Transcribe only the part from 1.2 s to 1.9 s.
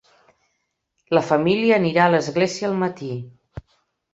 família